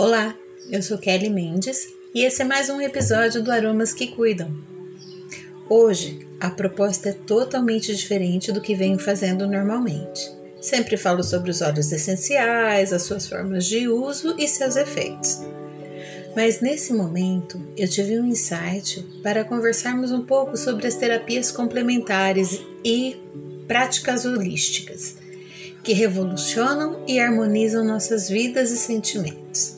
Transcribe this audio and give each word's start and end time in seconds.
Olá, 0.00 0.32
eu 0.70 0.80
sou 0.80 0.96
Kelly 0.96 1.28
Mendes 1.28 1.88
e 2.14 2.22
esse 2.22 2.40
é 2.42 2.44
mais 2.44 2.70
um 2.70 2.80
episódio 2.80 3.42
do 3.42 3.50
Aromas 3.50 3.92
que 3.92 4.06
Cuidam. 4.06 4.56
Hoje 5.68 6.24
a 6.38 6.48
proposta 6.48 7.08
é 7.08 7.12
totalmente 7.12 7.92
diferente 7.96 8.52
do 8.52 8.60
que 8.60 8.76
venho 8.76 8.96
fazendo 8.96 9.48
normalmente. 9.48 10.30
Sempre 10.60 10.96
falo 10.96 11.24
sobre 11.24 11.50
os 11.50 11.60
óleos 11.62 11.90
essenciais, 11.90 12.92
as 12.92 13.02
suas 13.02 13.26
formas 13.26 13.66
de 13.66 13.88
uso 13.88 14.36
e 14.38 14.46
seus 14.46 14.76
efeitos. 14.76 15.40
Mas 16.36 16.60
nesse 16.60 16.92
momento 16.92 17.60
eu 17.76 17.88
tive 17.88 18.20
um 18.20 18.26
insight 18.26 19.04
para 19.20 19.44
conversarmos 19.44 20.12
um 20.12 20.24
pouco 20.24 20.56
sobre 20.56 20.86
as 20.86 20.94
terapias 20.94 21.50
complementares 21.50 22.60
e 22.84 23.16
práticas 23.66 24.24
holísticas 24.24 25.16
que 25.82 25.92
revolucionam 25.92 27.02
e 27.08 27.18
harmonizam 27.18 27.84
nossas 27.84 28.28
vidas 28.28 28.70
e 28.70 28.76
sentimentos. 28.76 29.77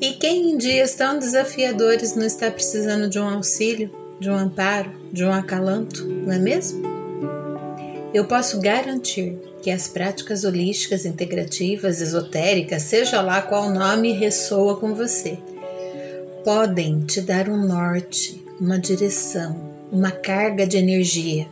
E 0.00 0.14
quem 0.14 0.50
em 0.50 0.58
dias 0.58 0.94
tão 0.94 1.18
desafiadores 1.18 2.16
não 2.16 2.26
está 2.26 2.50
precisando 2.50 3.08
de 3.08 3.18
um 3.18 3.28
auxílio, 3.28 3.90
de 4.18 4.28
um 4.28 4.34
amparo, 4.34 4.90
de 5.12 5.24
um 5.24 5.32
acalanto, 5.32 6.04
não 6.04 6.32
é 6.32 6.38
mesmo? 6.38 6.82
Eu 8.12 8.24
posso 8.24 8.60
garantir 8.60 9.38
que 9.62 9.70
as 9.70 9.88
práticas 9.88 10.44
holísticas 10.44 11.04
integrativas, 11.04 12.00
esotéricas, 12.00 12.82
seja 12.82 13.22
lá 13.22 13.40
qual 13.40 13.70
nome 13.70 14.12
ressoa 14.12 14.76
com 14.76 14.94
você, 14.94 15.38
podem 16.44 17.00
te 17.00 17.20
dar 17.20 17.48
um 17.48 17.66
norte, 17.66 18.44
uma 18.60 18.78
direção, 18.78 19.72
uma 19.90 20.10
carga 20.10 20.66
de 20.66 20.76
energia, 20.76 21.46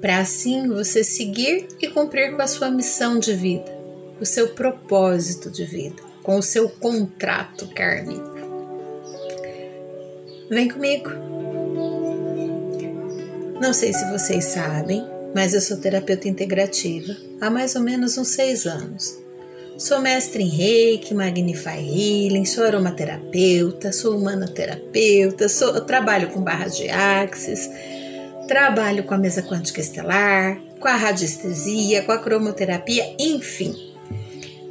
para 0.00 0.18
assim 0.18 0.66
você 0.66 1.04
seguir 1.04 1.68
e 1.80 1.88
cumprir 1.88 2.34
com 2.34 2.42
a 2.42 2.46
sua 2.46 2.70
missão 2.70 3.18
de 3.18 3.34
vida, 3.34 3.70
o 4.18 4.24
seu 4.24 4.48
propósito 4.48 5.50
de 5.50 5.64
vida 5.64 6.09
com 6.22 6.38
o 6.38 6.42
seu 6.42 6.68
contrato 6.68 7.68
kármico. 7.68 8.38
Vem 10.50 10.68
comigo. 10.68 11.10
Não 13.60 13.72
sei 13.72 13.92
se 13.92 14.10
vocês 14.10 14.46
sabem, 14.46 15.06
mas 15.34 15.54
eu 15.54 15.60
sou 15.60 15.76
terapeuta 15.76 16.28
integrativa 16.28 17.14
há 17.40 17.50
mais 17.50 17.76
ou 17.76 17.82
menos 17.82 18.18
uns 18.18 18.28
seis 18.28 18.66
anos. 18.66 19.18
Sou 19.78 19.98
mestre 19.98 20.42
em 20.42 20.48
Reiki, 20.48 21.14
Magnify 21.14 21.78
Healing, 21.78 22.44
sou 22.44 22.64
aromaterapeuta, 22.64 23.92
sou 23.92 24.16
humanoterapeuta, 24.16 25.48
sou, 25.48 25.80
trabalho 25.80 26.28
com 26.28 26.42
barras 26.42 26.76
de 26.76 26.90
axis, 26.90 27.70
trabalho 28.46 29.04
com 29.04 29.14
a 29.14 29.18
mesa 29.18 29.42
quântica 29.42 29.80
estelar, 29.80 30.60
com 30.78 30.88
a 30.88 30.96
radiestesia, 30.96 32.02
com 32.02 32.12
a 32.12 32.18
cromoterapia, 32.18 33.14
enfim. 33.18 33.89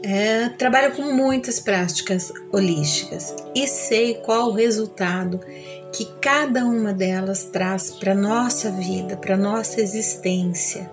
É, 0.02 0.50
trabalho 0.58 0.96
com 0.96 1.02
muitas 1.02 1.60
práticas 1.60 2.32
holísticas 2.54 3.36
e 3.54 3.68
sei 3.68 4.16
qual 4.16 4.50
o 4.50 4.54
resultado 4.54 5.40
que 5.92 6.06
cada 6.22 6.64
uma 6.64 6.94
delas 6.94 7.44
traz 7.44 7.92
para 7.92 8.16
nossa 8.16 8.72
vida, 8.72 9.18
para 9.18 9.36
nossa 9.36 9.82
existência. 9.82 10.90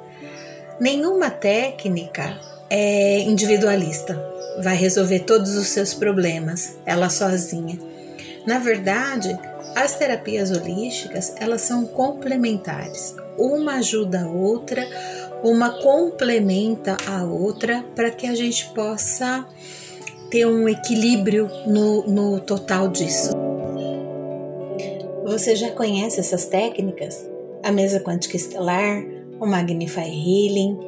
Nenhuma 0.81 1.31
técnica 1.31 2.37
é 2.69 3.21
individualista, 3.21 4.21
vai 4.63 4.75
resolver 4.77 5.21
todos 5.21 5.55
os 5.55 5.69
seus 5.69 5.95
problemas, 5.95 6.77
ela 6.85 7.09
sozinha. 7.09 7.79
Na 8.47 8.59
verdade, 8.59 9.39
as 9.77 9.95
terapias 9.95 10.51
holísticas, 10.51 11.35
elas 11.39 11.61
são 11.61 11.87
complementares. 11.87 13.15
Uma 13.39 13.75
ajuda 13.75 14.23
a 14.23 14.27
outra, 14.27 14.83
uma 15.43 15.71
complementa 15.83 16.97
a 17.07 17.25
outra 17.25 17.85
para 17.95 18.11
que 18.11 18.27
a 18.27 18.35
gente 18.35 18.67
possa 18.71 19.47
ter 20.31 20.47
um 20.47 20.69
equilíbrio 20.69 21.49
no, 21.67 22.07
no 22.07 22.41
total 22.41 22.89
disso. 22.89 23.33
Você 25.25 25.57
já 25.57 25.71
conhece 25.71 26.21
essas 26.21 26.47
técnicas? 26.47 27.29
A 27.63 27.73
mesa 27.73 28.01
quântica 28.01 28.37
estelar, 28.37 29.05
o 29.41 29.47
Magnify 29.47 30.09
Healing, 30.09 30.79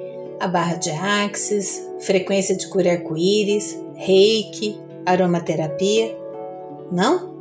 a 0.40 0.46
barra 0.46 0.76
de 0.76 0.90
Axis, 0.90 1.84
frequência 2.00 2.56
de 2.56 2.68
cura 2.68 2.92
arco-íris, 2.92 3.78
reiki, 3.94 4.80
aromaterapia? 5.04 6.16
Não? 6.90 7.36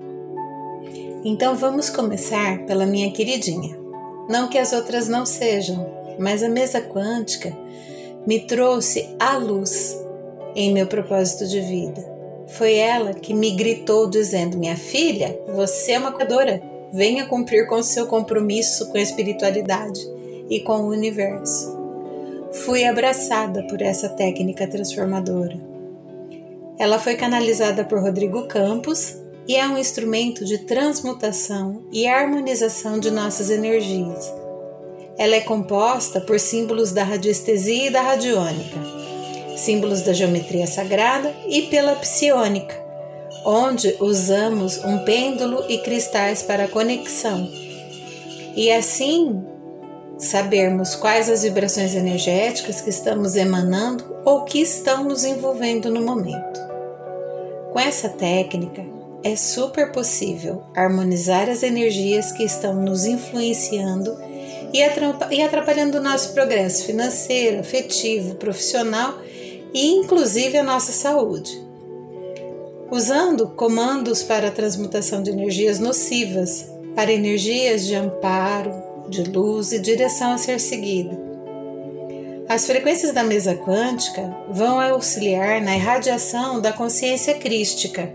Então 1.23 1.56
vamos 1.56 1.90
começar 1.90 2.66
pela 2.66 2.85
minha 2.85 3.12
queridinha. 3.12 3.78
Não 4.29 4.47
que 4.47 4.57
as 4.57 4.73
outras 4.73 5.07
não 5.07 5.25
sejam, 5.25 5.88
mas 6.19 6.44
a 6.44 6.50
mesa 6.50 6.81
quântica 6.81 7.55
me 8.25 8.41
trouxe 8.41 9.16
a 9.19 9.38
luz 9.38 9.97
em 10.55 10.73
meu 10.73 10.85
propósito 10.88 11.47
de 11.47 11.61
vida. 11.61 12.03
Foi 12.47 12.75
ela 12.75 13.13
que 13.13 13.33
me 13.33 13.51
gritou 13.51 14.09
dizendo: 14.09 14.57
Minha 14.57 14.75
filha, 14.75 15.39
você 15.53 15.94
é 15.94 16.00
uma 16.00 16.11
cuidadora, 16.11 16.61
venha 16.91 17.25
cumprir 17.25 17.67
com 17.67 17.81
seu 17.81 18.07
compromisso 18.07 18.89
com 18.89 18.97
a 18.97 19.01
espiritualidade 19.01 20.00
e 20.50 20.59
com 20.61 20.81
o 20.81 20.89
universo. 20.89 21.78
Fui 22.51 22.85
abraçada 22.85 23.63
por 23.63 23.81
essa 23.81 24.09
técnica 24.09 24.67
transformadora. 24.67 25.59
Ela 26.79 26.99
foi 26.99 27.16
canalizada 27.16 27.84
por 27.84 28.01
Rodrigo 28.01 28.47
Campos 28.47 29.17
e 29.47 29.55
é 29.55 29.67
um 29.67 29.78
instrumento 29.78 30.45
de 30.45 30.59
transmutação 30.59 31.84
e 31.91 32.07
harmonização 32.07 32.99
de 32.99 33.09
nossas 33.09 33.49
energias 33.49 34.37
ela 35.17 35.35
é 35.35 35.41
composta 35.41 36.22
por 36.22 36.39
símbolos 36.39 36.91
da 36.91 37.03
radiestesia 37.03 37.88
e 37.88 37.89
da 37.89 38.01
radiônica, 38.01 38.78
símbolos 39.57 40.01
da 40.01 40.13
geometria 40.13 40.67
sagrada 40.67 41.33
e 41.47 41.63
pela 41.63 41.95
psiônica, 41.95 42.75
onde 43.44 43.95
usamos 44.00 44.83
um 44.83 45.00
pêndulo 45.00 45.63
e 45.67 45.79
cristais 45.79 46.44
para 46.44 46.67
conexão. 46.67 47.50
E 48.55 48.72
assim 48.72 49.44
sabermos 50.19 50.95
quais 50.95 51.29
as 51.29 51.44
vibrações 51.44 51.95
energéticas 51.95 52.81
que 52.81 52.89
estamos 52.89 53.35
emanando 53.35 54.03
ou 54.25 54.44
que 54.44 54.59
estão 54.59 55.03
nos 55.03 55.23
envolvendo 55.23 55.91
no 55.91 56.01
momento. 56.01 56.59
Com 57.72 57.79
essa 57.79 58.09
técnica, 58.09 58.84
é 59.23 59.35
super 59.35 59.91
possível 59.91 60.63
harmonizar 60.75 61.49
as 61.49 61.61
energias 61.61 62.31
que 62.31 62.44
estão 62.44 62.75
nos 62.75 63.05
influenciando 63.05 64.17
e 64.73 65.41
atrapalhando 65.41 65.97
o 65.97 66.01
nosso 66.01 66.33
progresso 66.33 66.85
financeiro, 66.85 67.59
afetivo, 67.59 68.35
profissional 68.35 69.19
e 69.73 69.88
inclusive 69.88 70.57
a 70.57 70.63
nossa 70.63 70.91
saúde. 70.91 71.61
Usando 72.89 73.50
comandos 73.50 74.23
para 74.23 74.47
a 74.47 74.51
transmutação 74.51 75.22
de 75.22 75.31
energias 75.31 75.79
nocivas 75.79 76.66
para 76.97 77.13
energias 77.13 77.85
de 77.85 77.94
amparo, 77.94 78.73
de 79.07 79.22
luz 79.23 79.72
e 79.72 79.78
direção 79.78 80.31
a 80.31 80.38
ser 80.39 80.59
seguida. 80.59 81.16
As 82.49 82.66
frequências 82.66 83.13
da 83.13 83.23
mesa 83.23 83.53
quântica 83.53 84.35
vão 84.49 84.79
auxiliar 84.79 85.61
na 85.61 85.75
irradiação 85.75 86.59
da 86.59 86.73
consciência 86.73 87.35
crística, 87.35 88.11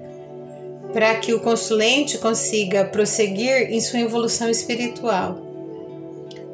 para 0.92 1.14
que 1.14 1.32
o 1.32 1.38
consulente 1.38 2.18
consiga 2.18 2.84
prosseguir 2.84 3.70
em 3.70 3.80
sua 3.80 4.00
evolução 4.00 4.50
espiritual 4.50 5.51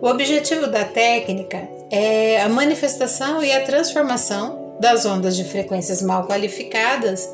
o 0.01 0.09
objetivo 0.09 0.69
da 0.69 0.85
técnica 0.85 1.69
é 1.91 2.41
a 2.41 2.49
manifestação 2.49 3.43
e 3.43 3.53
a 3.53 3.65
transformação 3.65 4.77
das 4.81 5.05
ondas 5.05 5.37
de 5.37 5.45
frequências 5.45 6.01
mal 6.03 6.27
qualificadas 6.27 7.29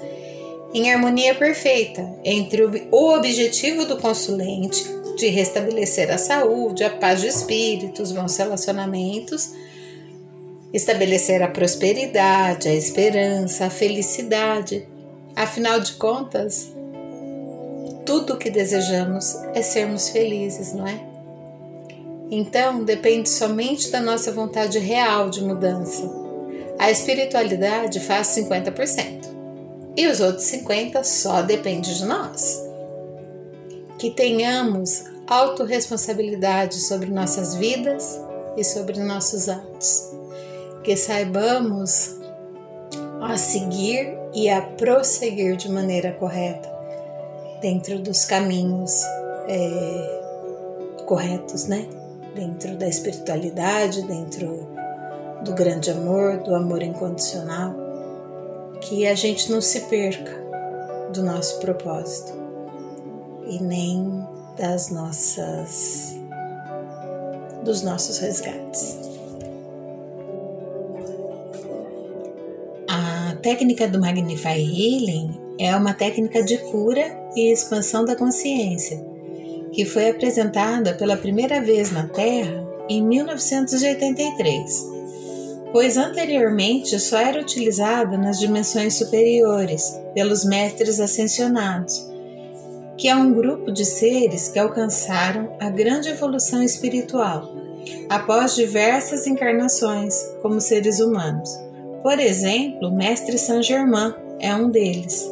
em 0.73 0.93
harmonia 0.93 1.35
perfeita 1.35 2.09
entre 2.25 2.65
o 2.91 3.15
objetivo 3.15 3.85
do 3.85 3.99
consulente 3.99 4.83
de 5.17 5.29
restabelecer 5.29 6.11
a 6.11 6.19
saúde, 6.19 6.83
a 6.83 6.91
paz 6.91 7.21
de 7.21 7.29
espírito, 7.29 8.03
os 8.03 8.11
bons 8.11 8.37
relacionamentos, 8.37 9.53
estabelecer 10.73 11.43
a 11.43 11.49
prosperidade, 11.49 12.69
a 12.69 12.75
esperança, 12.75 13.67
a 13.67 13.71
felicidade. 13.71 14.89
Afinal 15.37 15.79
de 15.79 15.93
contas, 15.93 16.73
tudo 18.05 18.35
o 18.35 18.37
que 18.37 18.51
desejamos 18.51 19.37
é 19.55 19.63
sermos 19.63 20.09
felizes, 20.09 20.73
não 20.73 20.87
é? 20.87 21.14
Então, 22.31 22.85
depende 22.85 23.29
somente 23.29 23.91
da 23.91 24.01
nossa 24.01 24.33
vontade 24.33 24.79
real 24.79 25.29
de 25.29 25.43
mudança. 25.43 26.11
A 26.79 26.91
espiritualidade 26.91 28.01
faz 28.01 28.29
50% 28.29 29.25
e 29.97 30.07
os 30.07 30.21
outros 30.21 30.45
50% 30.47 31.05
só 31.05 31.43
depende 31.43 31.97
de 31.97 32.05
nós. 32.05 32.63
Que 33.99 34.11
tenhamos 34.11 35.05
autorresponsabilidade 35.27 36.81
sobre 36.81 37.11
nossas 37.11 37.55
vidas 37.55 38.21
e 38.57 38.65
sobre 38.65 38.99
nossos 39.01 39.49
atos. 39.49 40.11
Que 40.83 40.97
saibamos 40.97 42.17
a 43.23 43.37
seguir 43.37 44.19
e 44.35 44.51
a 44.51 44.61
prosseguir 44.61 45.57
de 45.57 45.71
maneira 45.71 46.13
correta 46.13 46.69
dentro 47.61 47.99
dos 48.01 48.25
caminhos 48.25 49.03
é, 49.49 50.21
corretos, 51.07 51.67
né? 51.67 51.89
Dentro 52.35 52.77
da 52.77 52.89
espiritualidade, 52.89 54.03
dentro 54.03 54.69
do 55.45 55.53
grande 55.53 55.91
amor, 55.91 56.39
do 56.39 56.55
amor 56.55 56.83
incondicional, 56.83 57.75
que 58.81 59.07
a 59.07 59.15
gente 59.15 59.51
não 59.51 59.61
se 59.61 59.81
perca 59.83 60.43
do 61.13 61.23
nosso 61.23 61.61
propósito 61.61 62.33
e 63.47 63.63
nem 63.63 64.25
das 64.57 64.91
nossas 64.91 66.17
dos 67.63 67.83
nossos 67.83 68.19
resgates. 68.19 68.99
A 72.89 73.37
técnica 73.37 73.89
do 73.89 73.99
Magnify 73.99 74.61
Healing 74.61 75.41
é 75.59 75.75
uma 75.75 75.95
técnica 75.95 76.43
de 76.43 76.59
cura 76.59 77.17
e 77.35 77.51
expansão 77.51 78.05
da 78.05 78.15
consciência, 78.15 79.14
que 79.75 79.85
foi 79.85 80.09
apresentada 80.09 80.95
pela 80.95 81.17
primeira 81.17 81.61
vez 81.61 81.91
na 81.91 82.07
Terra 82.07 82.65
em 82.89 83.03
1983, 83.03 84.95
pois 85.73 85.97
anteriormente 85.97 86.99
só 87.01 87.19
era 87.19 87.41
utilizada 87.41 88.17
nas 88.17 88.39
dimensões 88.39 88.95
superiores 88.95 90.01
pelos 90.15 90.45
mestres 90.45 91.01
ascensionados, 91.01 92.09
que 92.97 93.09
é 93.09 93.17
um 93.17 93.33
grupo 93.35 93.73
de 93.73 93.85
seres 93.85 94.49
que 94.49 94.59
alcançaram 94.59 95.57
a 95.59 95.69
grande 95.69 96.09
evolução 96.09 96.63
espiritual 96.63 97.53
após 98.09 98.55
diversas 98.55 99.27
encarnações 99.27 100.15
como 100.41 100.61
seres 100.61 101.01
humanos. 101.01 101.51
Por 102.03 102.19
exemplo, 102.21 102.93
Mestre 102.93 103.39
Saint 103.39 103.65
Germain 103.65 104.15
é 104.39 104.55
um 104.55 104.71
deles. 104.71 105.29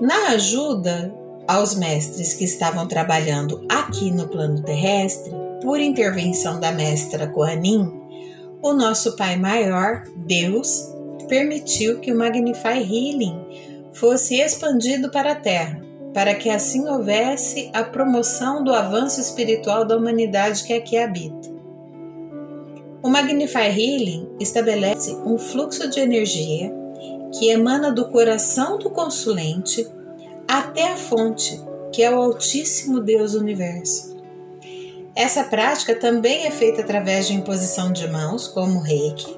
Na 0.00 0.30
ajuda 0.32 1.14
aos 1.46 1.74
mestres 1.74 2.34
que 2.34 2.44
estavam 2.44 2.86
trabalhando 2.86 3.64
aqui 3.68 4.10
no 4.10 4.28
plano 4.28 4.62
terrestre, 4.62 5.32
por 5.62 5.80
intervenção 5.80 6.60
da 6.60 6.72
mestra 6.72 7.26
Koanin, 7.26 7.92
o 8.62 8.72
nosso 8.72 9.16
Pai 9.16 9.36
Maior, 9.36 10.04
Deus, 10.16 10.92
permitiu 11.28 11.98
que 12.00 12.12
o 12.12 12.18
Magnify 12.18 12.78
Healing 12.78 13.38
fosse 13.92 14.36
expandido 14.36 15.10
para 15.10 15.32
a 15.32 15.36
Terra, 15.36 15.80
para 16.12 16.34
que 16.34 16.48
assim 16.48 16.86
houvesse 16.88 17.70
a 17.72 17.82
promoção 17.82 18.64
do 18.64 18.72
avanço 18.72 19.20
espiritual 19.20 19.84
da 19.84 19.96
humanidade 19.96 20.64
que 20.64 20.72
aqui 20.72 20.96
habita. 20.96 21.54
O 23.02 23.08
Magnify 23.08 23.68
Healing 23.68 24.28
estabelece 24.40 25.14
um 25.24 25.38
fluxo 25.38 25.88
de 25.88 26.00
energia 26.00 26.74
que 27.38 27.50
emana 27.50 27.92
do 27.92 28.08
coração 28.10 28.78
do 28.78 28.90
consulente 28.90 29.86
até 30.48 30.92
a 30.92 30.96
fonte, 30.96 31.60
que 31.92 32.02
é 32.02 32.10
o 32.10 32.20
Altíssimo 32.20 33.00
Deus 33.00 33.34
Universo. 33.34 34.16
Essa 35.14 35.44
prática 35.44 35.94
também 35.94 36.46
é 36.46 36.50
feita 36.50 36.82
através 36.82 37.26
de 37.26 37.34
imposição 37.34 37.90
de 37.90 38.06
mãos, 38.06 38.46
como 38.46 38.80
reiki, 38.80 39.34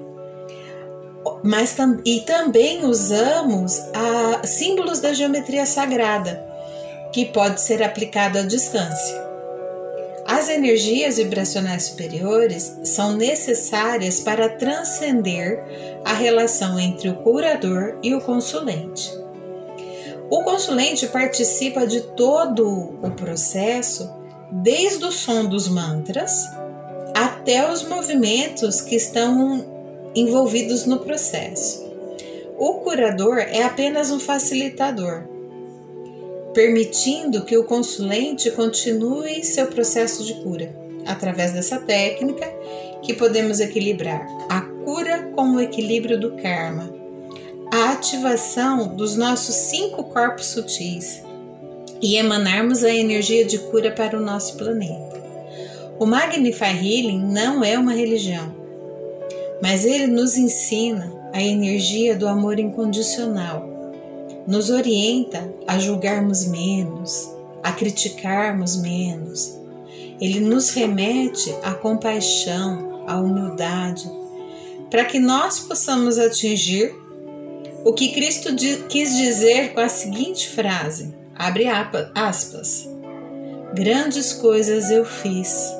mas 1.43 1.77
e 2.05 2.21
também 2.21 2.85
usamos 2.85 3.81
a, 3.95 4.47
símbolos 4.47 5.01
da 5.01 5.13
geometria 5.13 5.65
sagrada, 5.67 6.45
que 7.13 7.27
pode 7.27 7.61
ser 7.61 7.83
aplicado 7.83 8.39
à 8.39 8.43
distância. 8.43 9.29
As 10.27 10.49
energias 10.51 11.17
vibracionais 11.17 11.85
superiores 11.85 12.77
são 12.85 13.17
necessárias 13.17 14.21
para 14.21 14.49
transcender 14.49 15.65
a 16.05 16.13
relação 16.13 16.79
entre 16.79 17.09
o 17.09 17.15
curador 17.15 17.99
e 18.03 18.15
o 18.15 18.21
consulente. 18.21 19.11
O 20.31 20.43
consulente 20.43 21.07
participa 21.07 21.87
de 21.87 22.01
todo 22.01 22.69
o 23.03 23.11
processo, 23.13 24.11
desde 24.51 25.05
o 25.05 25.13
som 25.13 25.45
dos 25.45 25.69
mantras 25.69 26.45
até 27.15 27.71
os 27.71 27.83
movimentos 27.83 28.81
que 28.81 28.95
estão 28.95 29.65
envolvidos 30.15 30.85
no 30.85 30.99
processo. 30.99 31.87
O 32.59 32.75
curador 32.75 33.39
é 33.39 33.63
apenas 33.63 34.11
um 34.11 34.21
facilitador 34.21 35.25
permitindo 36.59 37.45
que 37.45 37.57
o 37.57 37.65
consulente 37.65 38.51
continue 38.51 39.45
seu 39.45 39.67
processo 39.67 40.25
de 40.25 40.35
cura. 40.43 40.75
Através 41.07 41.53
dessa 41.53 41.79
técnica, 41.79 42.47
que 43.01 43.15
podemos 43.15 43.61
equilibrar 43.61 44.27
a 44.49 44.61
cura 44.61 45.31
com 45.35 45.55
o 45.55 45.61
equilíbrio 45.61 46.19
do 46.19 46.33
karma, 46.33 46.93
ativação 47.99 48.95
dos 48.95 49.17
nossos 49.17 49.55
cinco 49.55 50.05
corpos 50.05 50.47
sutis 50.47 51.21
e 52.01 52.17
emanarmos 52.17 52.85
a 52.85 52.95
energia 52.95 53.45
de 53.45 53.59
cura 53.59 53.91
para 53.91 54.17
o 54.17 54.21
nosso 54.21 54.57
planeta. 54.57 55.21
O 55.99 56.07
Magnify 56.07 56.77
Healing 56.77 57.21
não 57.21 57.65
é 57.65 57.77
uma 57.77 57.93
religião, 57.93 58.55
mas 59.61 59.85
ele 59.85 60.07
nos 60.07 60.37
ensina 60.37 61.13
a 61.33 61.43
energia 61.43 62.15
do 62.15 62.29
amor 62.29 62.61
incondicional 62.61 63.69
nos 64.47 64.71
orienta 64.71 65.53
a 65.67 65.79
julgarmos 65.79 66.47
menos, 66.47 67.29
a 67.63 67.73
criticarmos 67.73 68.77
menos. 68.77 69.59
Ele 70.19 70.41
nos 70.41 70.71
remete 70.71 71.55
à 71.63 71.75
compaixão, 71.75 73.05
à 73.07 73.19
humildade, 73.19 74.11
para 74.89 75.05
que 75.05 75.19
nós 75.19 75.59
possamos 75.59 76.17
atingir 76.19 76.95
o 77.85 77.93
que 77.93 78.13
Cristo 78.13 78.51
quis 78.89 79.17
dizer 79.17 79.75
com 79.75 79.81
a 79.81 79.89
seguinte 79.89 80.49
frase: 80.49 81.15
abre 81.35 81.67
aspas. 82.15 82.89
Grandes 83.75 84.33
coisas 84.33 84.91
eu 84.91 85.05
fiz 85.05 85.71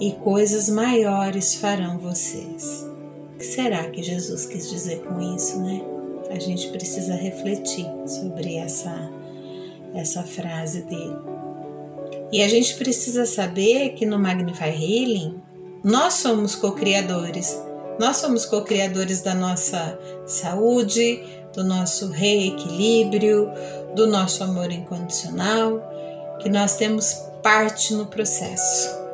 e 0.00 0.12
coisas 0.12 0.68
maiores 0.68 1.54
farão 1.54 1.98
vocês. 1.98 2.84
O 3.34 3.38
que 3.38 3.44
será 3.44 3.84
que 3.90 4.02
Jesus 4.02 4.46
quis 4.46 4.68
dizer 4.68 5.00
com 5.02 5.20
isso, 5.34 5.60
né? 5.60 5.80
a 6.34 6.38
gente 6.38 6.68
precisa 6.68 7.14
refletir 7.14 7.86
sobre 8.06 8.56
essa, 8.56 9.10
essa 9.94 10.22
frase 10.22 10.82
dele. 10.82 11.16
E 12.32 12.42
a 12.42 12.48
gente 12.48 12.74
precisa 12.74 13.24
saber 13.24 13.90
que 13.90 14.04
no 14.04 14.18
Magnify 14.18 14.70
Healing 14.70 15.40
nós 15.82 16.14
somos 16.14 16.54
co-criadores. 16.54 17.56
Nós 17.98 18.16
somos 18.16 18.44
co-criadores 18.44 19.20
da 19.20 19.34
nossa 19.34 19.98
saúde, 20.26 21.22
do 21.52 21.62
nosso 21.62 22.08
reequilíbrio, 22.08 23.50
do 23.94 24.06
nosso 24.06 24.42
amor 24.42 24.72
incondicional, 24.72 25.80
que 26.40 26.48
nós 26.48 26.76
temos 26.76 27.14
parte 27.42 27.94
no 27.94 28.06
processo. 28.06 29.04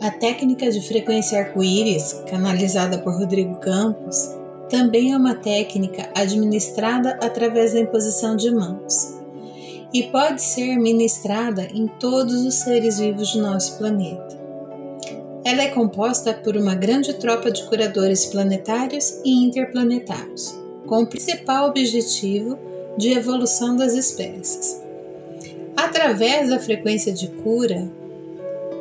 A 0.00 0.10
técnica 0.10 0.70
de 0.70 0.80
frequência 0.86 1.40
arco-íris, 1.40 2.22
canalizada 2.28 2.98
por 2.98 3.14
Rodrigo 3.14 3.56
Campos, 3.56 4.36
também 4.68 5.12
é 5.12 5.16
uma 5.16 5.34
técnica 5.34 6.10
administrada 6.14 7.18
através 7.22 7.72
da 7.72 7.80
imposição 7.80 8.36
de 8.36 8.50
mãos 8.50 9.18
e 9.92 10.04
pode 10.04 10.42
ser 10.42 10.76
ministrada 10.76 11.66
em 11.72 11.86
todos 11.86 12.44
os 12.44 12.54
seres 12.54 12.98
vivos 12.98 13.28
de 13.28 13.40
nosso 13.40 13.78
planeta. 13.78 14.37
Ela 15.48 15.62
é 15.62 15.68
composta 15.68 16.34
por 16.34 16.58
uma 16.58 16.74
grande 16.74 17.14
tropa 17.14 17.50
de 17.50 17.62
curadores 17.62 18.26
planetários 18.26 19.18
e 19.24 19.32
interplanetários, 19.46 20.54
com 20.86 21.04
o 21.04 21.06
principal 21.06 21.70
objetivo 21.70 22.58
de 22.98 23.12
evolução 23.12 23.74
das 23.74 23.94
espécies. 23.94 24.78
Através 25.74 26.50
da 26.50 26.60
frequência 26.60 27.14
de 27.14 27.28
cura, 27.28 27.90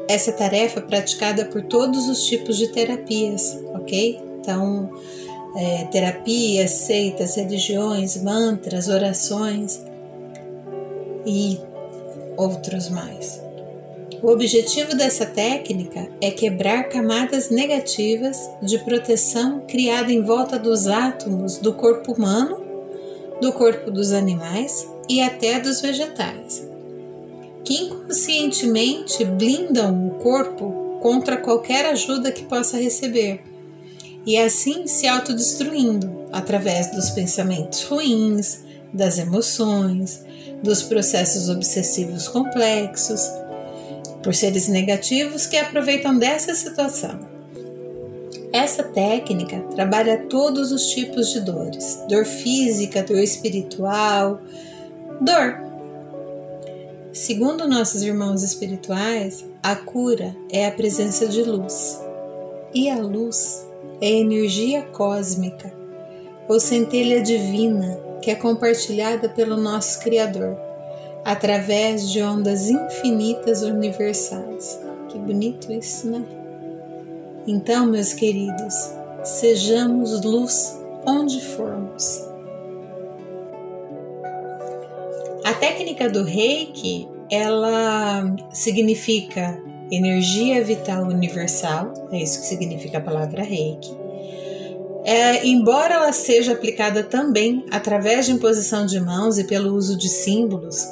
essa 0.10 0.34
tarefa 0.34 0.82
é 0.82 0.84
praticada 0.84 1.46
por 1.46 1.62
todos 1.62 2.10
os 2.10 2.26
tipos 2.26 2.58
de 2.58 2.68
terapias, 2.68 3.58
ok? 3.74 4.22
Então, 4.42 4.90
é, 5.56 5.86
terapias, 5.86 6.72
seitas, 6.72 7.36
religiões, 7.36 8.22
mantras, 8.22 8.90
orações 8.90 9.82
e 11.26 11.62
outros 12.36 12.90
mais. 12.90 13.47
O 14.22 14.32
objetivo 14.32 14.96
dessa 14.96 15.26
técnica 15.26 16.10
é 16.22 16.32
quebrar 16.32 16.90
camadas 16.90 17.50
negativas 17.50 18.38
de 18.62 18.78
proteção 18.80 19.62
criada 19.68 20.12
em 20.12 20.22
volta 20.22 20.58
dos 20.58 20.88
átomos 20.88 21.58
do 21.58 21.74
corpo 21.74 22.14
humano, 22.14 22.66
do 23.40 23.54
corpo 23.54 23.92
dos 23.92 24.12
animais 24.12 24.88
e 25.08 25.22
até 25.22 25.60
dos 25.60 25.82
vegetais 25.82 26.68
que 27.68 27.84
inconscientemente 27.84 29.26
blindam 29.26 30.08
o 30.08 30.12
corpo 30.12 31.00
contra 31.02 31.36
qualquer 31.36 31.86
ajuda 31.88 32.32
que 32.32 32.46
possa 32.46 32.78
receber, 32.78 33.44
e 34.26 34.38
assim 34.38 34.88
se 34.88 35.06
autodestruindo 35.06 36.28
através 36.32 36.90
dos 36.92 37.10
pensamentos 37.10 37.84
ruins, 37.84 38.64
das 38.94 39.18
emoções, 39.20 40.24
dos 40.64 40.82
processos 40.82 41.50
obsessivos 41.50 42.30
complexos, 42.30 43.30
por 44.28 44.36
seres 44.36 44.68
negativos 44.68 45.48
que 45.48 45.56
aproveitam 45.56 46.20
dessa 46.20 46.54
situação. 46.54 47.18
Essa 48.52 48.84
técnica 48.84 49.62
trabalha 49.74 50.26
todos 50.30 50.74
os 50.74 50.88
tipos 50.88 51.32
de 51.32 51.40
dores: 51.40 52.04
dor 52.10 52.26
física, 52.26 53.02
dor 53.04 53.20
espiritual, 53.20 54.42
dor 55.22 55.66
Segundo 57.14 57.70
nossos 57.70 58.04
irmãos 58.04 58.44
espirituais, 58.44 59.46
a 59.64 59.78
cura 59.78 60.36
é 60.52 60.68
a 60.68 60.74
presença 60.74 61.26
de 61.26 61.42
luz. 61.44 61.98
E 62.74 62.90
a 62.90 62.98
luz 62.98 63.66
é 64.02 64.10
energia 64.10 64.82
cósmica 64.92 65.74
ou 66.50 66.60
centelha 66.60 67.22
divina 67.22 67.98
que 68.22 68.30
é 68.30 68.36
compartilhada 68.36 69.30
pelo 69.30 69.56
nosso 69.56 70.02
Criador 70.02 70.67
através 71.28 72.10
de 72.10 72.22
ondas 72.22 72.70
infinitas 72.70 73.62
universais. 73.62 74.80
Que 75.10 75.20
bonito 75.20 75.74
isso, 75.74 76.10
né? 76.10 76.24
Então, 77.46 77.86
meus 77.86 78.14
queridos, 78.14 78.94
sejamos 79.26 80.24
luz 80.24 80.80
onde 81.06 81.42
formos. 81.42 82.26
A 85.44 85.54
técnica 85.54 86.10
do 86.10 86.24
Reiki, 86.24 87.10
ela 87.30 88.34
significa 88.54 89.62
energia 89.92 90.64
vital 90.64 91.04
universal, 91.10 91.94
é 92.10 92.24
isso 92.24 92.40
que 92.40 92.48
significa 92.48 93.00
a 93.00 93.02
palavra 93.02 93.44
Reiki. 93.44 93.94
É, 95.04 95.46
embora 95.46 95.96
ela 95.96 96.14
seja 96.14 96.54
aplicada 96.54 97.04
também 97.04 97.66
através 97.70 98.26
de 98.26 98.32
imposição 98.32 98.86
de 98.86 98.98
mãos 99.02 99.38
e 99.38 99.44
pelo 99.44 99.74
uso 99.74 99.98
de 99.98 100.08
símbolos, 100.08 100.88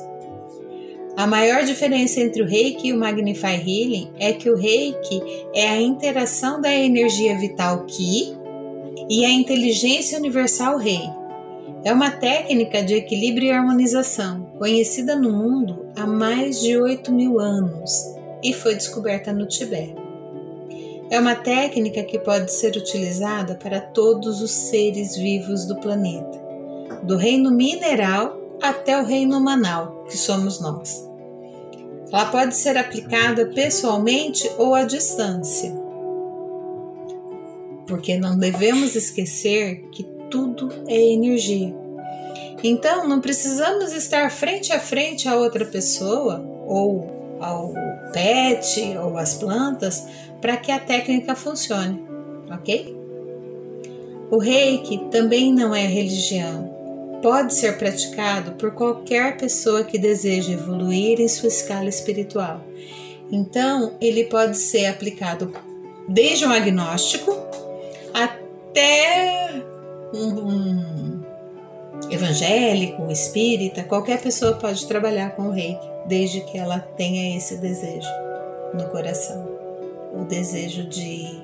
a 1.17 1.25
maior 1.25 1.63
diferença 1.63 2.19
entre 2.19 2.41
o 2.41 2.45
Reiki 2.45 2.89
e 2.89 2.93
o 2.93 2.99
Magnify 2.99 3.55
Healing 3.55 4.11
é 4.19 4.33
que 4.33 4.49
o 4.49 4.55
Reiki 4.57 5.21
é 5.53 5.69
a 5.69 5.81
interação 5.81 6.59
da 6.59 6.73
energia 6.73 7.37
vital 7.37 7.85
Ki 7.85 8.37
e 9.09 9.23
a 9.23 9.31
inteligência 9.31 10.17
universal 10.17 10.77
Rei. 10.77 11.09
É 11.85 11.93
uma 11.93 12.11
técnica 12.11 12.83
de 12.83 12.95
equilíbrio 12.95 13.47
e 13.47 13.51
harmonização, 13.51 14.47
conhecida 14.57 15.15
no 15.15 15.31
mundo 15.31 15.85
há 15.95 16.05
mais 16.05 16.59
de 16.59 16.77
8 16.77 17.11
mil 17.13 17.39
anos 17.39 18.13
e 18.43 18.51
foi 18.51 18.75
descoberta 18.75 19.31
no 19.31 19.47
Tibete. 19.47 19.95
É 21.09 21.19
uma 21.19 21.35
técnica 21.35 22.03
que 22.03 22.19
pode 22.19 22.51
ser 22.51 22.75
utilizada 22.75 23.55
para 23.55 23.79
todos 23.79 24.41
os 24.41 24.51
seres 24.51 25.15
vivos 25.15 25.65
do 25.65 25.75
planeta, 25.77 26.43
do 27.03 27.15
reino 27.15 27.51
mineral 27.51 28.44
até 28.61 28.99
o 28.99 29.05
reino 29.05 29.39
manal, 29.39 30.05
que 30.05 30.17
somos 30.17 30.59
nós. 30.59 31.07
Ela 32.11 32.25
pode 32.27 32.55
ser 32.55 32.77
aplicada 32.77 33.47
pessoalmente 33.47 34.49
ou 34.57 34.73
à 34.73 34.83
distância, 34.83 35.73
porque 37.87 38.17
não 38.17 38.37
devemos 38.37 38.95
esquecer 38.95 39.81
que 39.91 40.03
tudo 40.29 40.69
é 40.87 41.13
energia. 41.13 41.75
Então, 42.63 43.07
não 43.07 43.21
precisamos 43.21 43.93
estar 43.93 44.31
frente 44.31 44.71
a 44.71 44.79
frente 44.79 45.27
a 45.27 45.35
outra 45.35 45.65
pessoa 45.65 46.43
ou 46.65 47.37
ao 47.39 47.73
pet 48.11 48.97
ou 48.97 49.17
às 49.17 49.35
plantas 49.35 50.07
para 50.41 50.57
que 50.57 50.71
a 50.71 50.79
técnica 50.79 51.35
funcione, 51.35 52.03
ok? 52.51 52.95
O 54.31 54.37
reiki 54.37 54.97
também 55.11 55.53
não 55.53 55.75
é 55.75 55.85
religião, 55.85 56.74
pode 57.21 57.53
ser 57.53 57.77
praticado 57.77 58.53
por 58.53 58.71
qualquer 58.71 59.37
pessoa 59.37 59.83
que 59.83 59.97
deseja 59.97 60.53
evoluir 60.53 61.19
em 61.19 61.27
sua 61.27 61.49
escala 61.49 61.89
espiritual. 61.89 62.61
Então, 63.31 63.93
ele 63.99 64.25
pode 64.25 64.57
ser 64.57 64.85
aplicado 64.85 65.51
desde 66.07 66.45
um 66.45 66.51
agnóstico 66.51 67.35
até 68.13 69.63
um, 70.13 71.21
evangélico, 72.09 73.11
espírita, 73.11 73.83
qualquer 73.83 74.21
pessoa 74.21 74.53
pode 74.53 74.85
trabalhar 74.85 75.31
com 75.31 75.47
o 75.47 75.51
reiki, 75.51 75.87
desde 76.07 76.41
que 76.41 76.57
ela 76.57 76.79
tenha 76.79 77.35
esse 77.35 77.57
desejo 77.57 78.09
no 78.73 78.85
coração 78.89 79.55
o 80.15 80.23
desejo 80.23 80.87
de 80.87 81.43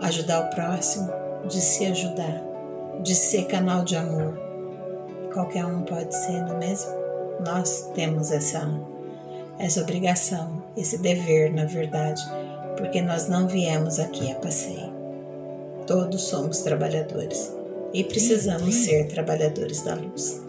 ajudar 0.00 0.40
o 0.40 0.50
próximo, 0.54 1.10
de 1.46 1.60
se 1.60 1.86
ajudar 1.86 2.42
de 3.02 3.14
ser 3.14 3.46
canal 3.46 3.84
de 3.84 3.96
amor. 3.96 4.38
Qualquer 5.32 5.64
um 5.64 5.82
pode 5.82 6.14
ser, 6.14 6.42
não 6.42 6.56
é 6.56 6.58
mesmo? 6.58 6.90
Nós 7.44 7.90
temos 7.94 8.30
essa, 8.30 8.68
essa 9.58 9.80
obrigação, 9.80 10.62
esse 10.76 10.98
dever, 10.98 11.52
na 11.52 11.64
verdade, 11.64 12.22
porque 12.76 13.02
nós 13.02 13.28
não 13.28 13.48
viemos 13.48 13.98
aqui 13.98 14.30
a 14.30 14.36
passeio. 14.36 14.92
Todos 15.86 16.22
somos 16.22 16.60
trabalhadores 16.60 17.52
e 17.92 18.02
precisamos 18.02 18.74
ser 18.74 19.08
trabalhadores 19.08 19.82
da 19.82 19.94
luz. 19.94 20.42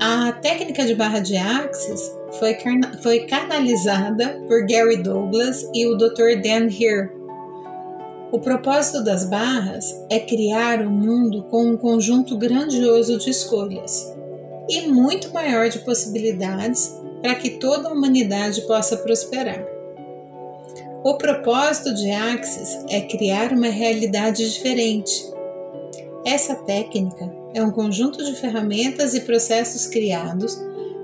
A 0.00 0.32
técnica 0.32 0.84
de 0.84 0.94
barra 0.94 1.20
de 1.20 1.36
axis 1.36 2.12
foi, 2.38 2.56
foi 3.02 3.20
canalizada 3.26 4.40
por 4.48 4.66
Gary 4.66 5.02
Douglas 5.02 5.68
e 5.74 5.86
o 5.86 5.96
Dr. 5.96 6.40
Dan 6.42 6.68
Heer. 6.68 7.12
O 8.30 8.38
propósito 8.38 9.04
das 9.04 9.26
barras 9.26 9.94
é 10.08 10.18
criar 10.18 10.80
um 10.80 10.90
mundo 10.90 11.42
com 11.50 11.66
um 11.66 11.76
conjunto 11.76 12.36
grandioso 12.38 13.18
de 13.18 13.30
escolhas 13.30 14.10
e 14.68 14.88
muito 14.88 15.32
maior 15.34 15.68
de 15.68 15.80
possibilidades 15.80 16.98
para 17.20 17.34
que 17.34 17.50
toda 17.50 17.88
a 17.88 17.92
humanidade 17.92 18.62
possa 18.62 18.96
prosperar. 18.96 19.62
O 21.04 21.18
propósito 21.18 21.94
de 21.94 22.10
Axis 22.10 22.78
é 22.88 23.00
criar 23.02 23.52
uma 23.52 23.68
realidade 23.68 24.48
diferente. 24.50 25.30
Essa 26.24 26.54
técnica 26.54 27.30
é 27.52 27.62
um 27.62 27.70
conjunto 27.70 28.24
de 28.24 28.34
ferramentas 28.34 29.12
e 29.14 29.20
processos 29.20 29.86
criados 29.86 30.58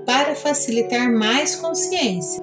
para 0.09 0.33
facilitar 0.33 1.07
mais 1.13 1.55
consciência 1.55 2.41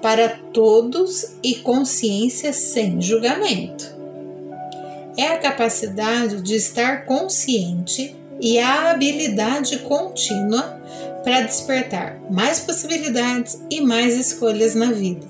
para 0.00 0.30
todos 0.50 1.34
e 1.42 1.56
consciência 1.56 2.54
sem 2.54 3.02
julgamento. 3.02 3.94
É 5.14 5.26
a 5.26 5.36
capacidade 5.36 6.40
de 6.40 6.54
estar 6.54 7.04
consciente 7.04 8.16
e 8.40 8.58
a 8.58 8.92
habilidade 8.92 9.80
contínua 9.80 10.80
para 11.22 11.42
despertar 11.42 12.18
mais 12.30 12.60
possibilidades 12.60 13.60
e 13.70 13.82
mais 13.82 14.16
escolhas 14.16 14.74
na 14.74 14.90
vida. 14.90 15.26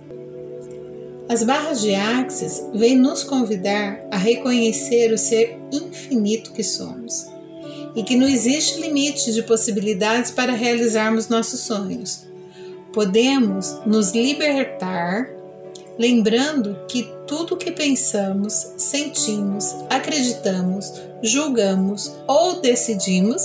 As 1.28 1.42
barras 1.42 1.80
de 1.80 1.96
Axis 1.96 2.64
vêm 2.72 2.94
nos 2.94 3.24
convidar 3.24 4.06
a 4.12 4.16
reconhecer 4.16 5.12
o 5.12 5.18
ser 5.18 5.58
infinito 5.72 6.52
que 6.52 6.62
somos 6.62 7.34
e 7.96 8.04
que 8.04 8.14
não 8.14 8.28
existe 8.28 8.78
limite 8.80 9.32
de 9.32 9.42
possibilidades 9.42 10.30
para 10.30 10.52
realizarmos 10.52 11.28
nossos 11.28 11.60
sonhos. 11.60 12.26
Podemos 12.92 13.80
nos 13.86 14.12
libertar 14.12 15.34
lembrando 15.98 16.78
que 16.88 17.10
tudo 17.26 17.56
que 17.56 17.72
pensamos, 17.72 18.72
sentimos, 18.76 19.74
acreditamos, 19.90 20.92
julgamos 21.22 22.12
ou 22.26 22.60
decidimos 22.60 23.42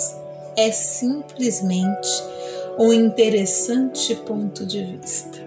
é 0.58 0.72
simplesmente 0.72 2.10
um 2.78 2.92
interessante 2.92 4.14
ponto 4.16 4.66
de 4.66 4.84
vista. 4.84 5.40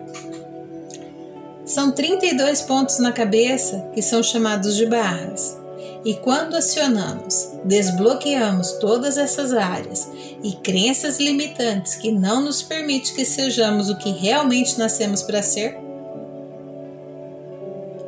São 1.65 1.93
32 1.93 2.63
pontos 2.63 2.99
na 2.99 3.13
cabeça 3.13 3.91
que 3.95 4.03
são 4.03 4.23
chamados 4.23 4.77
de 4.77 4.87
barras. 4.87 5.57
E 6.05 6.13
quando 6.15 6.55
acionamos, 6.55 7.53
desbloqueamos 7.65 8.73
todas 8.73 9.17
essas 9.17 9.55
áreas 9.55 10.07
e 10.43 10.53
crenças 10.53 11.19
limitantes 11.19 11.95
que 11.95 12.13
não 12.13 12.43
nos 12.43 12.63
permitem 12.63 13.15
que 13.15 13.25
sejamos 13.25 13.89
o 13.89 13.97
que 13.97 14.11
realmente 14.11 14.79
nascemos 14.79 15.23
para 15.23 15.43
ser, 15.43 15.79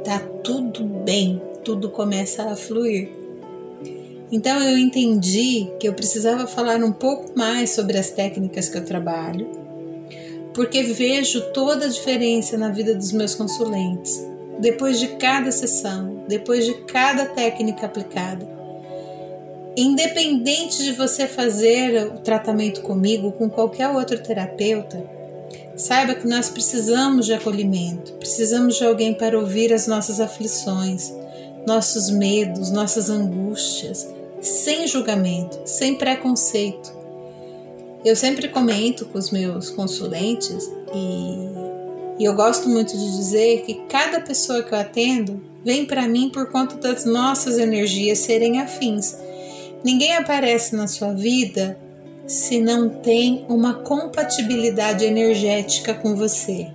tá 0.05 0.19
tudo 0.45 0.85
bem, 0.85 1.41
tudo 1.65 1.89
começa 1.89 2.51
a 2.51 2.55
fluir. 2.55 3.09
Então 4.31 4.61
eu 4.63 4.77
entendi 4.77 5.71
que 5.81 5.89
eu 5.89 5.95
precisava 5.95 6.47
falar 6.47 6.85
um 6.85 6.93
pouco 6.93 7.33
mais 7.35 7.71
sobre 7.71 7.97
as 7.97 8.11
técnicas 8.11 8.69
que 8.69 8.77
eu 8.77 8.85
trabalho, 8.85 9.51
porque 10.53 10.83
vejo 10.83 11.41
toda 11.53 11.87
a 11.87 11.89
diferença 11.89 12.59
na 12.59 12.69
vida 12.69 12.95
dos 12.95 13.13
meus 13.13 13.35
consulentes 13.35 14.36
depois 14.59 14.99
de 14.99 15.09
cada 15.17 15.53
sessão, 15.53 16.25
depois 16.27 16.65
de 16.65 16.75
cada 16.85 17.27
técnica 17.27 17.87
aplicada. 17.87 18.57
Independente 19.77 20.83
de 20.83 20.93
você 20.93 21.27
fazer 21.27 22.07
o 22.07 22.19
tratamento 22.21 22.81
comigo, 22.81 23.33
com 23.33 23.49
qualquer 23.51 23.89
outro 23.89 24.19
terapeuta, 24.23 25.05
saiba 25.77 26.15
que 26.15 26.27
nós 26.27 26.49
precisamos 26.49 27.27
de 27.27 27.35
acolhimento, 27.35 28.15
precisamos 28.15 28.77
de 28.77 28.85
alguém 28.85 29.13
para 29.13 29.39
ouvir 29.39 29.75
as 29.75 29.87
nossas 29.87 30.21
aflições, 30.21 31.13
nossos 31.67 32.09
medos, 32.09 32.71
nossas 32.71 33.11
angústias, 33.11 34.09
sem 34.41 34.87
julgamento, 34.87 35.61
sem 35.67 35.97
preconceito. 35.97 36.95
Eu 38.05 38.17
sempre 38.17 38.49
comento 38.49 39.05
com 39.07 39.19
os 39.19 39.31
meus 39.31 39.69
consulentes 39.69 40.71
e 40.95 41.66
e 42.19 42.25
eu 42.25 42.35
gosto 42.35 42.69
muito 42.69 42.97
de 42.97 43.17
dizer 43.17 43.63
que 43.63 43.75
cada 43.89 44.21
pessoa 44.21 44.63
que 44.63 44.73
eu 44.73 44.79
atendo 44.79 45.43
vem 45.65 45.85
para 45.85 46.09
mim 46.09 46.31
por 46.31 46.51
conta 46.51 46.77
das 46.77 47.05
nossas 47.05 47.59
energias 47.59 48.21
serem 48.21 48.61
afins. 48.61 49.17
Ninguém 49.85 50.17
aparece 50.17 50.75
na 50.75 50.87
sua 50.87 51.13
vida 51.13 51.79
se 52.27 52.61
não 52.61 52.89
tem 52.89 53.45
uma 53.49 53.75
compatibilidade 53.75 55.05
energética 55.05 55.95
com 55.95 56.17
você. 56.17 56.69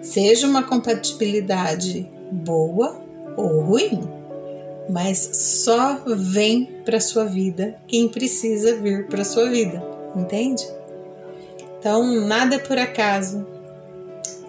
Seja 0.00 0.46
uma 0.46 0.62
compatibilidade 0.62 2.08
boa 2.30 3.02
ou 3.36 3.60
ruim, 3.62 4.00
mas 4.88 5.18
só 5.18 6.00
vem 6.06 6.64
para 6.84 7.00
sua 7.00 7.24
vida 7.24 7.76
quem 7.86 8.08
precisa 8.08 8.76
vir 8.76 9.08
para 9.08 9.24
sua 9.24 9.50
vida, 9.50 9.82
entende? 10.14 10.64
Então, 11.78 12.04
nada 12.26 12.54
é 12.54 12.58
por 12.58 12.78
acaso. 12.78 13.55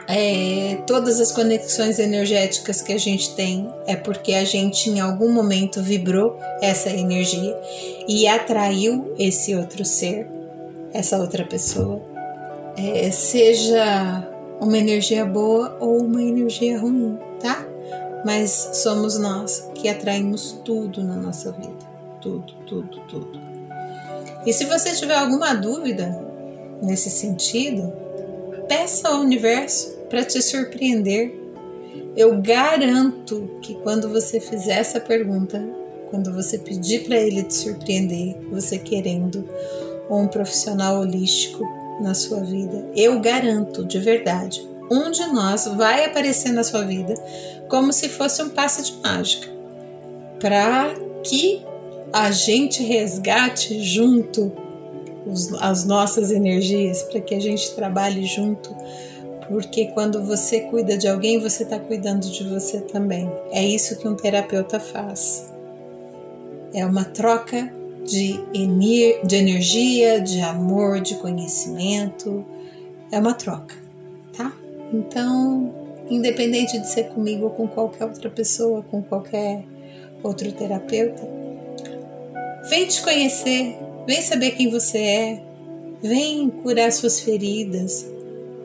É, 0.10 0.78
todas 0.88 1.20
as 1.20 1.34
conexões 1.34 2.00
energéticas 2.00 2.82
que 2.82 2.94
a 2.94 2.98
gente 2.98 3.36
tem 3.36 3.70
é 3.86 3.94
porque 3.94 4.34
a 4.34 4.46
gente 4.46 4.90
em 4.90 5.02
algum 5.02 5.30
momento 5.30 5.84
vibrou 5.84 6.40
essa 6.62 6.90
energia 6.90 7.60
e 8.08 8.26
atraiu 8.26 9.14
esse 9.20 9.54
outro 9.54 9.84
ser, 9.84 10.26
essa 10.94 11.18
outra 11.18 11.44
pessoa, 11.44 12.02
é, 12.78 13.12
seja 13.12 14.26
uma 14.62 14.78
energia 14.78 15.26
boa 15.26 15.76
ou 15.82 16.02
uma 16.02 16.22
energia 16.22 16.80
ruim, 16.80 17.20
tá? 17.42 17.68
Mas 18.24 18.70
somos 18.76 19.20
nós 19.20 19.70
que 19.76 19.90
atraímos 19.90 20.54
tudo 20.64 21.04
na 21.04 21.18
nossa 21.18 21.52
vida, 21.52 21.86
tudo, 22.22 22.54
tudo, 22.66 23.02
tudo. 23.10 23.40
E 24.46 24.54
se 24.54 24.64
você 24.64 24.94
tiver 24.96 25.18
alguma 25.18 25.54
dúvida 25.54 26.26
nesse 26.82 27.10
sentido, 27.10 27.92
peça 28.70 29.10
ao 29.10 29.20
universo 29.20 29.97
para 30.10 30.24
te 30.24 30.42
surpreender. 30.42 31.34
Eu 32.16 32.42
garanto 32.42 33.50
que 33.62 33.76
quando 33.76 34.10
você 34.10 34.40
fizer 34.40 34.80
essa 34.80 35.00
pergunta, 35.00 35.64
quando 36.10 36.34
você 36.34 36.58
pedir 36.58 37.06
para 37.06 37.18
ele 37.18 37.44
te 37.44 37.54
surpreender, 37.54 38.38
você 38.50 38.78
querendo 38.78 39.48
um 40.10 40.28
profissional 40.28 41.02
holístico 41.02 41.64
na 42.02 42.14
sua 42.14 42.42
vida, 42.42 42.90
eu 42.96 43.20
garanto 43.20 43.84
de 43.86 44.00
verdade, 44.00 44.68
um 44.90 45.12
de 45.12 45.26
nós 45.28 45.66
vai 45.76 46.06
aparecer 46.06 46.52
na 46.52 46.64
sua 46.64 46.84
vida 46.84 47.14
como 47.68 47.92
se 47.92 48.08
fosse 48.08 48.42
um 48.42 48.50
passe 48.50 48.84
de 48.84 49.02
mágica, 49.02 49.50
para 50.40 50.94
que 51.24 51.62
a 52.14 52.32
gente 52.32 52.82
resgate 52.84 53.82
junto 53.82 54.52
as 55.60 55.84
nossas 55.84 56.32
energias, 56.32 57.04
para 57.04 57.20
que 57.20 57.36
a 57.36 57.40
gente 57.40 57.72
trabalhe 57.76 58.26
junto, 58.26 58.74
porque 59.48 59.88
quando 59.88 60.24
você 60.24 60.62
cuida 60.62 60.98
de 60.98 61.08
alguém, 61.08 61.39
você 61.39 61.63
está 61.63 61.80
cuidando 61.80 62.30
de 62.30 62.44
você 62.44 62.82
também. 62.82 63.32
É 63.51 63.63
isso 63.63 63.98
que 63.98 64.08
um 64.08 64.16
terapeuta 64.16 64.80
faz. 64.80 65.51
É 66.74 66.86
uma 66.86 67.06
troca 67.06 67.72
de, 68.06 68.39
de 69.24 69.36
energia, 69.36 70.20
de 70.20 70.42
amor, 70.42 71.00
de 71.00 71.16
conhecimento. 71.16 72.46
É 73.12 73.20
uma 73.20 73.34
troca, 73.34 73.75
tá? 74.36 74.51
Então, 74.94 75.74
independente 76.10 76.77
de 76.77 76.89
ser 76.89 77.10
comigo 77.10 77.46
ou 77.46 77.51
com 77.51 77.68
qualquer 77.68 78.06
outra 78.06 78.30
pessoa, 78.30 78.84
com 78.92 79.01
qualquer 79.01 79.63
outro 80.22 80.51
terapeuta, 80.51 81.27
vem 82.70 82.86
te 82.86 83.01
conhecer, 83.01 83.77
vem 84.06 84.22
saber 84.22 84.51
quem 84.51 84.70
você 84.70 84.98
é, 84.98 85.44
vem 86.01 86.50
curar 86.50 86.92
suas 86.92 87.20
feridas, 87.20 88.06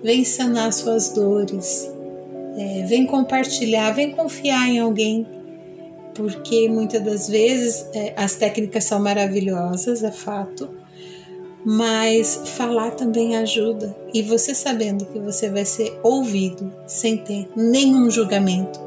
vem 0.03 0.25
sanar 0.25 0.73
suas 0.73 1.11
dores, 1.11 1.91
é, 2.57 2.85
vem 2.87 3.07
compartilhar, 3.07 3.93
vem 3.93 4.13
confiar 4.13 4.69
em 4.69 4.79
alguém 4.79 5.27
porque 6.15 6.69
muitas 6.69 7.03
das 7.03 7.29
vezes 7.29 7.87
é, 7.95 8.13
as 8.17 8.35
técnicas 8.35 8.85
são 8.85 9.01
maravilhosas, 9.01 10.03
é 10.03 10.11
fato, 10.11 10.69
mas 11.65 12.43
falar 12.57 12.93
também 12.93 13.37
ajuda. 13.37 13.97
E 14.13 14.23
você 14.23 14.55
sabendo 14.55 15.07
que 15.07 15.19
você 15.19 15.49
vai 15.49 15.65
ser 15.65 15.99
ouvido 16.03 16.73
sem 16.87 17.17
ter 17.17 17.49
nenhum 17.57 18.11
julgamento, 18.11 18.81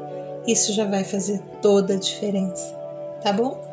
isso 0.46 0.72
já 0.72 0.84
vai 0.84 1.04
fazer 1.04 1.40
toda 1.60 1.94
a 1.94 1.98
diferença, 1.98 2.72
tá 3.22 3.32
bom? 3.32 3.64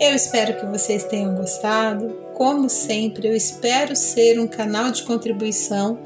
Eu 0.00 0.12
espero 0.12 0.56
que 0.58 0.66
vocês 0.66 1.04
tenham 1.04 1.36
gostado. 1.36 2.16
Como 2.34 2.68
sempre, 2.68 3.28
eu 3.28 3.36
espero 3.36 3.94
ser 3.94 4.40
um 4.40 4.46
canal 4.46 4.90
de 4.90 5.04
contribuição, 5.04 5.98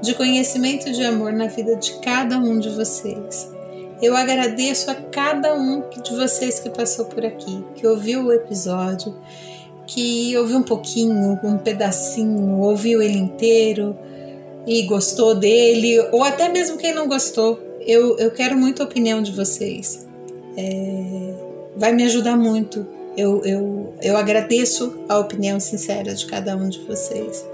de 0.00 0.14
conhecimento 0.14 0.88
e 0.88 0.92
de 0.92 1.04
amor 1.04 1.32
na 1.32 1.46
vida 1.46 1.76
de 1.76 2.00
cada 2.00 2.38
um 2.38 2.58
de 2.58 2.70
vocês. 2.70 3.52
Eu 4.00 4.16
agradeço 4.16 4.90
a 4.90 4.94
cada 4.94 5.54
um 5.54 5.82
de 6.02 6.16
vocês 6.16 6.58
que 6.58 6.70
passou 6.70 7.04
por 7.04 7.24
aqui, 7.24 7.62
que 7.74 7.86
ouviu 7.86 8.24
o 8.24 8.32
episódio, 8.32 9.14
que 9.86 10.36
ouviu 10.38 10.58
um 10.58 10.62
pouquinho, 10.62 11.38
um 11.44 11.58
pedacinho, 11.58 12.60
ouviu 12.60 13.02
ele 13.02 13.18
inteiro 13.18 13.96
e 14.66 14.82
gostou 14.82 15.34
dele, 15.34 16.00
ou 16.12 16.24
até 16.24 16.48
mesmo 16.48 16.78
quem 16.78 16.94
não 16.94 17.06
gostou. 17.06 17.60
Eu, 17.80 18.18
eu 18.18 18.30
quero 18.30 18.56
muito 18.56 18.82
a 18.82 18.86
opinião 18.86 19.22
de 19.22 19.32
vocês. 19.32 20.06
É, 20.56 21.34
vai 21.76 21.92
me 21.92 22.04
ajudar 22.04 22.36
muito. 22.38 23.03
Eu, 23.16 23.44
eu, 23.44 23.94
eu 24.02 24.16
agradeço 24.16 25.04
a 25.08 25.18
opinião 25.18 25.60
sincera 25.60 26.14
de 26.14 26.26
cada 26.26 26.56
um 26.56 26.68
de 26.68 26.80
vocês. 26.80 27.44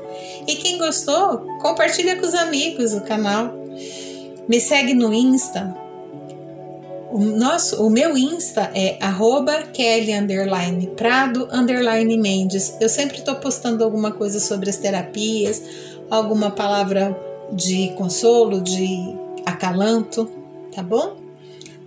E 0.46 0.56
quem 0.56 0.78
gostou, 0.78 1.38
compartilha 1.60 2.16
com 2.16 2.26
os 2.26 2.34
amigos 2.34 2.94
o 2.94 3.02
canal. 3.02 3.54
Me 4.48 4.60
segue 4.60 4.94
no 4.94 5.12
Insta, 5.12 5.76
o, 7.10 7.18
nosso, 7.18 7.84
o 7.84 7.90
meu 7.90 8.16
Insta 8.16 8.70
é 8.72 8.96
arroba 9.00 9.64
Kelly 9.72 10.12
Prado 10.96 11.48
Mendes. 12.20 12.76
Eu 12.80 12.88
sempre 12.88 13.18
estou 13.18 13.34
postando 13.34 13.82
alguma 13.82 14.12
coisa 14.12 14.38
sobre 14.38 14.70
as 14.70 14.76
terapias, 14.76 15.60
alguma 16.08 16.52
palavra 16.52 17.16
de 17.52 17.92
consolo, 17.96 18.60
de 18.60 19.12
acalanto, 19.44 20.30
tá 20.72 20.84
bom? 20.84 21.16